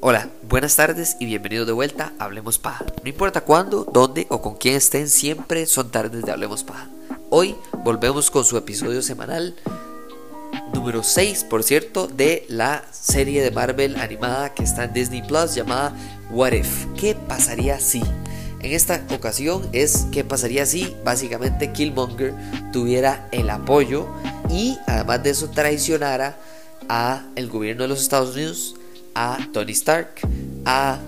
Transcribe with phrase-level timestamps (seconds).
[0.00, 2.84] Hola, buenas tardes y bienvenidos de vuelta a Hablemos Paja.
[3.02, 6.88] No importa cuándo, dónde o con quién estén, siempre son tardes de Hablemos Paja.
[7.30, 9.56] Hoy volvemos con su episodio semanal
[10.72, 15.54] número 6, por cierto, de la serie de Marvel animada que está en Disney Plus
[15.54, 15.92] llamada
[16.30, 16.86] What If?
[16.96, 18.02] ¿Qué pasaría si?
[18.60, 22.34] En esta ocasión es qué pasaría si básicamente Killmonger
[22.72, 24.08] tuviera el apoyo
[24.50, 26.36] y además de eso traicionara
[26.88, 28.74] a el gobierno de los Estados Unidos,
[29.14, 30.10] a Tony Stark,
[30.64, 30.98] a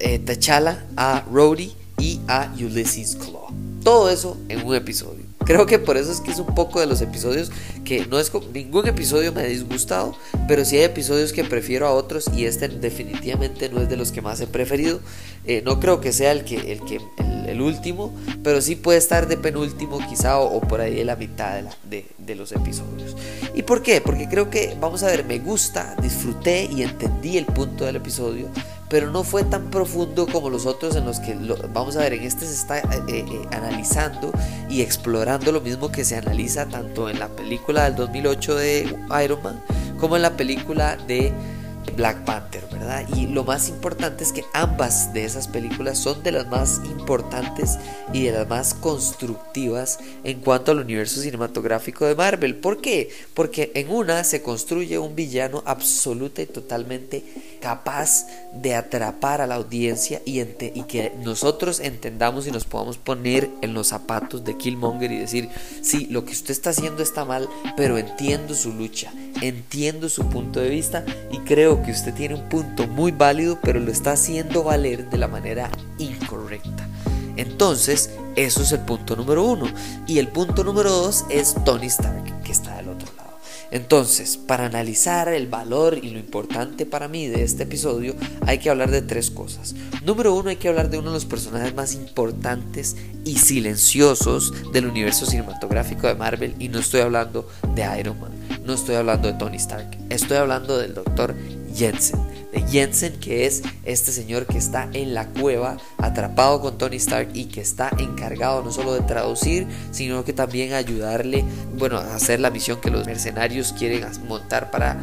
[0.00, 3.48] eh, T'Challa, a Rhodey y a Ulysses Claw.
[3.84, 5.29] Todo eso en un episodio.
[5.50, 7.50] Creo que por eso es que es un poco de los episodios
[7.84, 10.14] que no es ningún episodio me ha disgustado,
[10.46, 14.12] pero sí hay episodios que prefiero a otros y este definitivamente no es de los
[14.12, 15.00] que más he preferido.
[15.44, 17.00] Eh, no creo que sea el que el que
[17.48, 21.60] el, último, pero sí puede estar de penúltimo quizá o, por ahí de la mitad
[21.82, 23.16] de, de los episodios.
[23.52, 24.00] ¿Y por qué?
[24.00, 28.46] Porque creo que vamos a ver, me gusta, disfruté y entendí el punto del episodio
[28.90, 31.34] pero no fue tan profundo como los otros en los que
[31.72, 34.32] vamos a ver, en este se está eh, eh, eh, analizando
[34.68, 39.42] y explorando lo mismo que se analiza tanto en la película del 2008 de Iron
[39.42, 39.62] Man
[39.98, 41.32] como en la película de
[41.96, 43.16] Black Panther, ¿verdad?
[43.16, 47.78] Y lo más importante es que ambas de esas películas son de las más importantes
[48.12, 52.56] y de las más constructivas en cuanto al universo cinematográfico de Marvel.
[52.56, 53.10] ¿Por qué?
[53.34, 57.24] Porque en una se construye un villano absoluta y totalmente
[57.60, 63.50] capaz de atrapar a la audiencia y, y que nosotros entendamos y nos podamos poner
[63.60, 65.48] en los zapatos de Killmonger y decir,
[65.82, 70.60] sí, lo que usted está haciendo está mal, pero entiendo su lucha, entiendo su punto
[70.60, 74.62] de vista y creo que usted tiene un punto muy válido, pero lo está haciendo
[74.62, 76.88] valer de la manera incorrecta.
[77.36, 79.66] Entonces, eso es el punto número uno.
[80.06, 83.20] Y el punto número dos es Tony Stark, que está del otro lado.
[83.70, 88.68] Entonces, para analizar el valor y lo importante para mí de este episodio, hay que
[88.68, 89.76] hablar de tres cosas.
[90.04, 94.86] Número uno, hay que hablar de uno de los personajes más importantes y silenciosos del
[94.86, 98.32] universo cinematográfico de Marvel, y no estoy hablando de Iron Man,
[98.64, 101.36] no estoy hablando de Tony Stark, estoy hablando del doctor
[101.72, 106.96] Jensen de Jensen, que es este señor que está en la cueva atrapado con Tony
[106.96, 111.44] Stark y que está encargado no solo de traducir, sino que también ayudarle,
[111.76, 114.98] bueno, a hacer la misión que los mercenarios quieren montar para,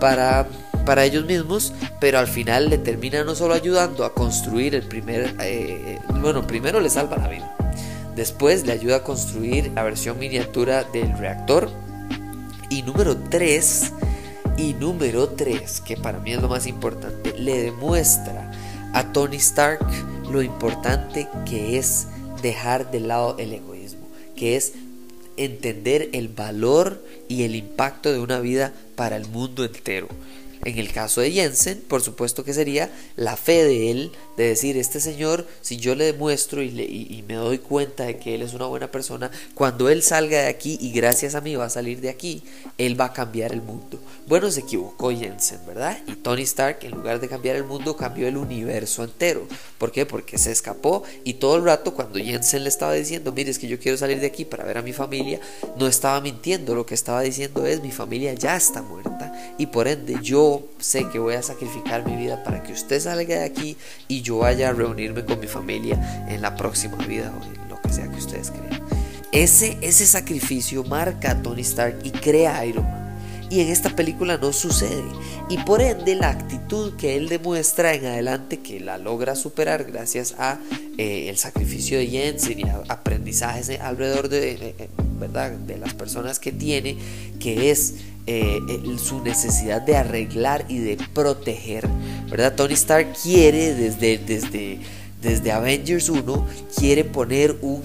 [0.00, 0.46] para,
[0.84, 5.34] para ellos mismos, pero al final le termina no solo ayudando a construir el primer,
[5.40, 7.56] eh, bueno, primero le salva la vida.
[8.16, 11.70] Después le ayuda a construir la versión miniatura del reactor.
[12.70, 13.92] Y número 3,
[14.56, 18.50] y número 3, que para mí es lo más importante, le demuestra
[18.92, 19.86] a Tony Stark
[20.30, 22.06] lo importante que es
[22.42, 24.72] dejar de lado el egoísmo, que es
[25.36, 30.08] entender el valor y el impacto de una vida para el mundo entero.
[30.66, 34.76] En el caso de Jensen, por supuesto que sería la fe de él, de decir,
[34.76, 38.66] este señor, si yo le demuestro y, me doy cuenta de que él es una
[38.66, 42.08] buena persona, cuando él salga de aquí y gracias a mí va a salir de
[42.08, 42.42] aquí,
[42.78, 44.00] él va a cambiar el mundo.
[44.26, 45.98] Bueno, se equivocó Jensen, ¿verdad?
[46.08, 49.46] Y Tony Stark, en lugar de cambiar el mundo, cambió el universo entero.
[49.78, 50.04] ¿Por qué?
[50.04, 53.68] Porque se escapó y todo el rato cuando Jensen le estaba diciendo, mire, es que
[53.68, 55.38] yo quiero salir de aquí para ver a mi familia,
[55.78, 59.86] no estaba mintiendo, lo que estaba diciendo es, mi familia ya está muerta y por
[59.86, 63.76] ende yo sé que voy a sacrificar mi vida para que usted salga de aquí
[64.08, 67.80] y yo vaya a reunirme con mi familia en la próxima vida o en lo
[67.80, 68.82] que sea que ustedes crean.
[69.32, 73.06] Ese, ese sacrificio marca a Tony Stark y crea a Iron Man
[73.50, 75.04] y en esta película no sucede.
[75.48, 80.34] Y por ende la actitud que él demuestra en adelante, que la logra superar gracias
[80.38, 80.58] a
[80.98, 84.88] eh, el sacrificio de Jensen y aprendizajes alrededor de, eh, eh,
[85.18, 85.52] ¿verdad?
[85.52, 86.96] de las personas que tiene,
[87.38, 87.94] que es
[88.98, 91.88] su necesidad de arreglar y de proteger.
[92.28, 92.54] ¿verdad?
[92.54, 94.80] Tony Stark quiere desde, desde,
[95.22, 97.82] desde Avengers 1, quiere poner un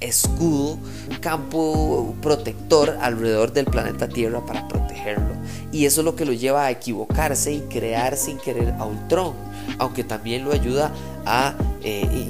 [0.00, 0.78] escudo,
[1.20, 5.34] campo protector alrededor del planeta Tierra para protegerlo.
[5.72, 9.34] Y eso es lo que lo lleva a equivocarse y crear sin querer a Ultron,
[9.78, 10.92] aunque también lo ayuda
[11.26, 11.54] a
[11.84, 12.28] eh,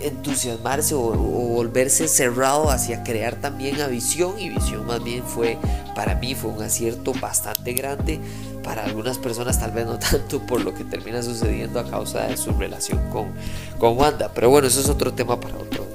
[0.00, 1.10] entusiasmarse o,
[1.58, 5.58] volverse cerrado hacia crear también a Visión y Visión más bien fue
[5.98, 8.20] para mí fue un acierto bastante grande
[8.62, 12.36] para algunas personas tal vez no tanto por lo que termina sucediendo a causa de
[12.36, 13.32] su relación con,
[13.80, 15.88] con Wanda pero bueno eso es otro tema para otro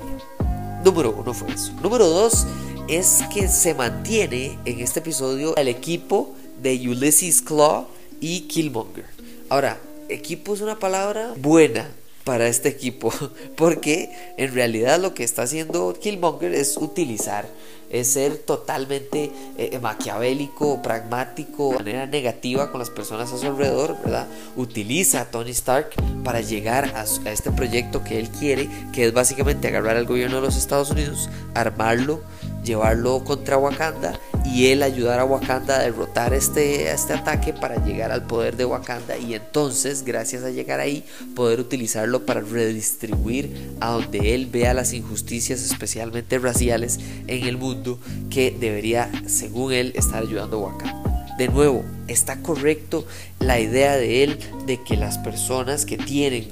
[0.84, 1.72] Número uno fue eso.
[1.82, 2.46] Número dos
[2.90, 7.88] es que se mantiene en este episodio el equipo de Ulysses Claw
[8.20, 9.06] y Killmonger.
[9.48, 9.80] Ahora,
[10.10, 11.90] equipo es una palabra buena,
[12.24, 13.14] para este equipo,
[13.56, 17.48] porque en realidad lo que está haciendo Killmonger es utilizar,
[17.94, 23.96] es ser totalmente eh, maquiavélico, pragmático, de manera negativa con las personas a su alrededor,
[24.04, 24.28] ¿verdad?
[24.58, 25.92] Utiliza a Tony Stark
[26.24, 30.38] para llegar a, a este proyecto que él quiere, que es básicamente agarrar al gobierno
[30.38, 32.22] de los Estados Unidos, armarlo,
[32.64, 38.12] llevarlo contra Wakanda y él ayudar a Wakanda a derrotar este, este ataque para llegar
[38.12, 41.04] al poder de Wakanda y entonces gracias a llegar ahí
[41.36, 48.00] poder utilizarlo para redistribuir a donde él vea las injusticias especialmente raciales en el mundo
[48.30, 51.36] que debería según él estar ayudando a Wakanda.
[51.38, 53.08] De nuevo, está correcto
[53.40, 56.48] la idea de él de que las personas que tienen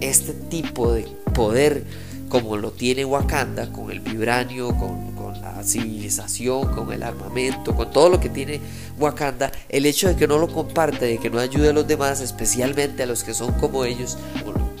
[0.00, 1.84] este tipo de poder
[2.28, 8.08] como lo tiene Wakanda, con el vibranio, con, la civilización, con el armamento, con todo
[8.08, 8.60] lo que tiene
[8.98, 12.20] Wakanda, el hecho de que no lo comparte, de que no ayude a los demás,
[12.20, 14.18] especialmente a los que son como ellos,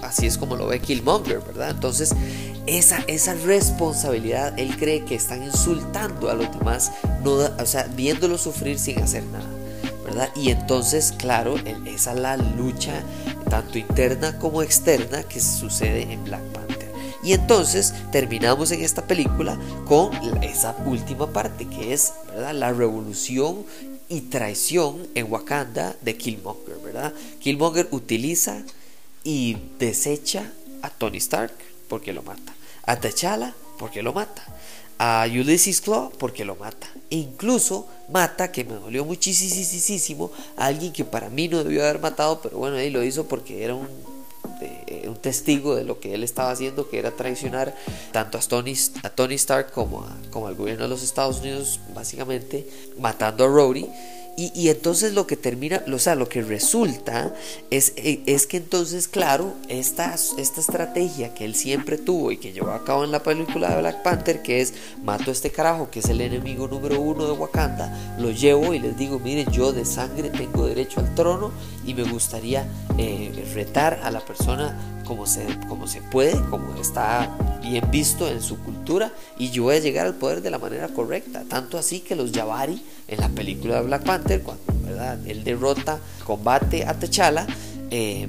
[0.02, 1.70] así es como lo ve Killmonger, ¿verdad?
[1.70, 2.14] Entonces,
[2.66, 6.92] esa, esa responsabilidad, él cree que están insultando a los demás,
[7.22, 9.46] no, o sea, viéndolos sufrir sin hacer nada.
[10.04, 10.30] ¿verdad?
[10.36, 13.02] Y entonces, claro, esa es la lucha
[13.50, 16.65] tanto interna como externa que sucede en Black Panther.
[17.26, 20.14] Y entonces terminamos en esta película con
[20.44, 23.66] esa última parte que es la revolución
[24.08, 27.12] y traición en Wakanda de Killmonger, ¿verdad?
[27.40, 28.62] Killmonger utiliza
[29.24, 30.52] y desecha
[30.82, 31.52] a Tony Stark
[31.88, 34.44] porque lo mata, a T'Challa porque lo mata,
[35.00, 40.92] a Ulysses Claw porque lo mata, e incluso mata, que me dolió muchísimo, a alguien
[40.92, 44.15] que para mí no debió haber matado, pero bueno, ahí lo hizo porque era un
[45.18, 47.74] testigo de lo que él estaba haciendo, que era traicionar
[48.12, 52.68] tanto a Tony, a Tony Stark como, como al gobierno de los Estados Unidos, básicamente
[52.98, 53.88] matando a Rhodey
[54.38, 57.32] y, entonces lo que termina, o sea, lo que resulta
[57.70, 62.52] es, e, es que entonces, claro, esta, esta estrategia que él siempre tuvo y que
[62.52, 65.88] llevó a cabo en la película de Black Panther, que es mato a este carajo,
[65.90, 69.72] que es el enemigo número uno de Wakanda, lo llevo y les digo, miren, yo
[69.72, 71.50] de sangre tengo derecho al trono
[71.86, 72.66] y me gustaría
[72.98, 78.42] eh, retar a la persona como se, como se puede, como está bien visto en
[78.42, 81.44] su cultura, y yo voy a llegar al poder de la manera correcta.
[81.48, 85.18] Tanto así que los Yavari en la película de Black Panther, cuando ¿verdad?
[85.26, 87.46] él derrota, combate a T'Challa,
[87.90, 88.26] eh,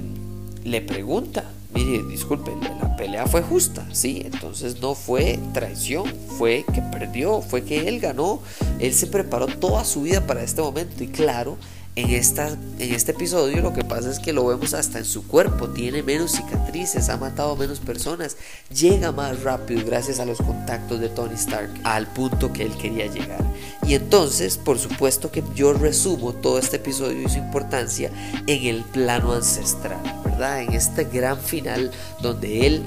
[0.63, 6.05] le pregunta, mire, disculpe, la pelea fue justa, sí, entonces no fue traición,
[6.37, 8.41] fue que perdió, fue que él ganó,
[8.79, 11.57] él se preparó toda su vida para este momento y claro,
[11.97, 15.25] en, esta, en este episodio lo que pasa es que lo vemos hasta en su
[15.27, 18.37] cuerpo, tiene menos cicatrices, ha matado menos personas,
[18.69, 23.07] llega más rápido gracias a los contactos de Tony Stark al punto que él quería
[23.07, 23.43] llegar.
[23.83, 28.11] Y entonces, por supuesto que yo resumo todo este episodio y su importancia
[28.45, 30.61] en el plano ancestral, ¿verdad?
[30.61, 31.89] En este gran final
[32.21, 32.83] donde él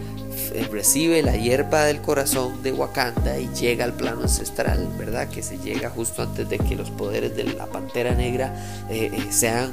[0.71, 5.29] recibe la hierba del corazón de Wakanda y llega al plano ancestral, ¿verdad?
[5.29, 8.55] Que se llega justo antes de que los poderes de la pantera negra
[8.91, 9.73] eh, eh, sean,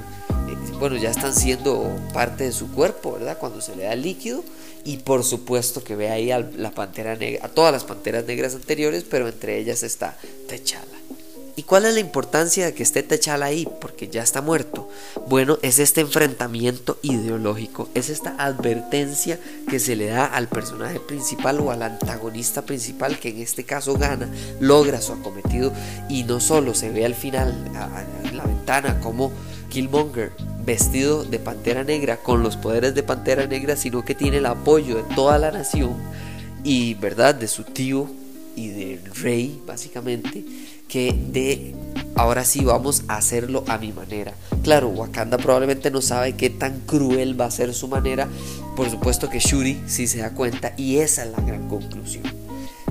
[0.79, 3.37] bueno, ya están siendo parte de su cuerpo, ¿verdad?
[3.37, 4.43] Cuando se le da el líquido
[4.83, 8.55] y por supuesto que ve ahí a la pantera negra, a todas las panteras negras
[8.55, 10.96] anteriores, pero entre ellas está T'Challa.
[11.57, 13.67] ¿Y cuál es la importancia de que esté T'Challa ahí?
[13.81, 14.87] Porque ya está muerto.
[15.27, 21.59] Bueno, es este enfrentamiento ideológico, es esta advertencia que se le da al personaje principal
[21.59, 25.73] o al antagonista principal que en este caso gana, logra su acometido
[26.09, 27.65] y no solo se ve al final
[28.23, 29.31] en la ventana como
[29.69, 30.33] Killmonger
[30.63, 34.97] vestido de pantera negra con los poderes de pantera negra, sino que tiene el apoyo
[34.97, 35.95] de toda la nación
[36.63, 38.07] y, ¿verdad?, de su tío
[38.55, 40.45] y del rey, básicamente
[40.87, 41.75] que de
[42.15, 44.33] ahora sí vamos a hacerlo a mi manera.
[44.63, 48.27] Claro, Wakanda probablemente no sabe qué tan cruel va a ser su manera.
[48.75, 52.23] Por supuesto que Shuri sí se da cuenta y esa es la gran conclusión.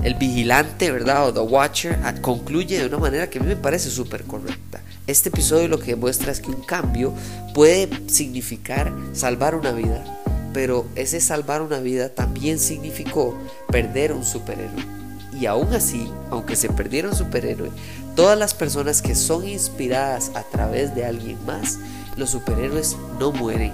[0.03, 1.27] El vigilante, ¿verdad?
[1.27, 4.81] O The Watcher ah, concluye de una manera que a mí me parece súper correcta.
[5.07, 7.13] Este episodio lo que demuestra es que un cambio
[7.53, 10.03] puede significar salvar una vida,
[10.53, 13.37] pero ese salvar una vida también significó
[13.69, 14.96] perder un superhéroe.
[15.39, 17.69] Y aún así, aunque se perdiera un superhéroe,
[18.15, 21.77] todas las personas que son inspiradas a través de alguien más,
[22.15, 23.73] los superhéroes no mueren,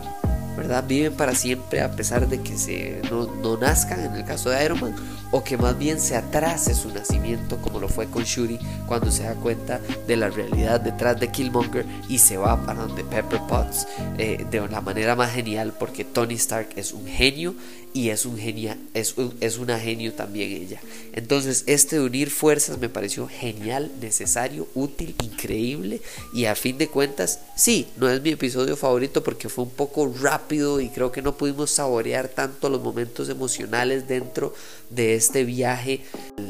[0.58, 0.84] ¿verdad?
[0.86, 4.66] Viven para siempre a pesar de que se, no, no nazcan, en el caso de
[4.66, 4.96] Iron Man,
[5.34, 9.24] o que más bien se atrase su nacimiento como lo fue con Shuri cuando se
[9.24, 13.88] da cuenta de la realidad detrás de Killmonger y se va para donde Pepper Potts
[14.20, 17.56] eh, de la manera más genial porque Tony Stark es un genio
[17.94, 20.82] y es un genia, es, es una genio también ella.
[21.14, 26.02] Entonces, este de unir fuerzas me pareció genial, necesario, útil, increíble
[26.34, 30.12] y a fin de cuentas, sí, no es mi episodio favorito porque fue un poco
[30.22, 34.56] rápido y creo que no pudimos saborear tanto los momentos emocionales dentro
[34.90, 36.02] de este viaje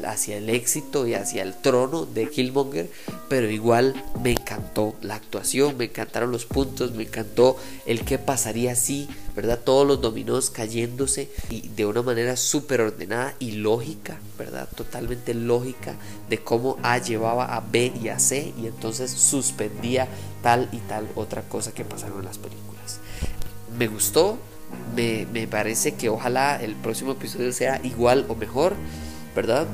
[0.04, 2.90] hacia el éxito y hacia el trono de Killmonger,
[3.28, 8.74] pero igual me encantó la actuación, me encantaron los puntos, me encantó el qué pasaría
[8.74, 9.60] si, ¿verdad?
[9.64, 14.68] Todos los dominós cayéndose y de una manera súper ordenada y lógica, ¿verdad?
[14.74, 15.94] Totalmente lógica
[16.28, 20.08] de cómo A llevaba a B y a C y entonces suspendía
[20.42, 22.98] tal y tal otra cosa que pasaron en las películas.
[23.78, 24.38] Me gustó,
[24.94, 28.74] me, me parece que ojalá el próximo episodio sea igual o mejor,
[29.34, 29.66] ¿verdad?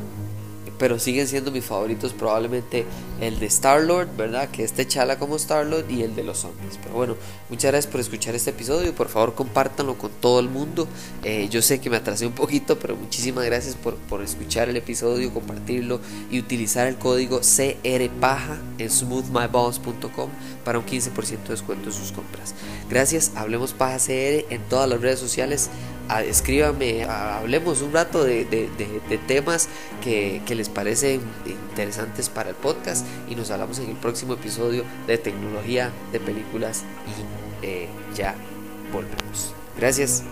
[0.81, 2.87] Pero siguen siendo mis favoritos probablemente
[3.21, 4.49] el de Star-Lord, ¿verdad?
[4.49, 6.79] Que este chala como Star-Lord y el de los zombies.
[6.83, 7.17] Pero bueno,
[7.51, 10.89] muchas gracias por escuchar este episodio, por favor compártanlo con todo el mundo.
[11.23, 14.77] Eh, yo sé que me atrasé un poquito, pero muchísimas gracias por, por escuchar el
[14.79, 20.31] episodio, compartirlo y utilizar el código CRPAJA en smoothmyballs.com
[20.65, 22.55] para un 15% de descuento en sus compras.
[22.89, 25.69] Gracias, hablemos Paja CR en todas las redes sociales
[26.27, 28.47] escríbame, hablemos un rato de,
[29.27, 29.69] temas
[30.03, 35.19] que, les parecen interesantes para el podcast y nos hablamos en el próximo episodio de
[35.19, 36.83] tecnología, de películas
[37.63, 38.35] y eh, ya
[38.93, 39.55] volvemos.
[39.79, 40.25] Gracias.